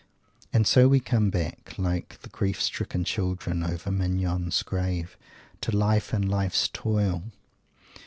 [0.51, 5.15] And so we come back, like the grief stricken children over Mignon's grave,
[5.61, 7.25] to Life and Life's toil.